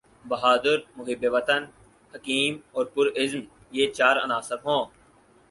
بہادر، 0.25 0.77
محب 0.95 1.25
وطن، 1.33 1.63
حکیم 2.13 2.57
اور 2.71 2.85
پرعزم 2.85 3.41
یہ 3.71 3.91
چار 3.91 4.15
عناصر 4.23 4.55
ہوں۔ 4.65 4.85